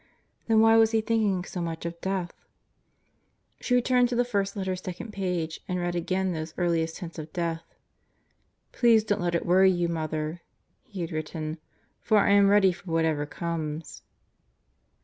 Then 0.47 0.61
why 0.61 0.77
was 0.77 0.89
he 0.93 1.01
thinking 1.01 1.43
so 1.45 1.61
much 1.61 1.85
of 1.85 2.01
death? 2.01 2.33
She 3.59 3.79
turned 3.83 4.09
the 4.09 4.25
first 4.25 4.55
letter's 4.55 4.81
second 4.81 5.13
page 5.13 5.59
and 5.67 5.77
read 5.77 5.93
again 5.95 6.33
those 6.33 6.55
earliest 6.57 6.97
hints 7.01 7.19
of 7.19 7.31
death. 7.31 7.63
"Please 8.71 9.03
don't 9.03 9.21
let 9.21 9.35
it 9.35 9.45
worry 9.45 9.69
you, 9.69 9.87
Mother," 9.87 10.41
he 10.87 11.01
had 11.01 11.11
written, 11.11 11.59
"for 12.01 12.17
I 12.17 12.31
am 12.31 12.49
ready 12.49 12.71
for 12.71 12.89
whatever 12.91 13.27
comes." 13.27 14.01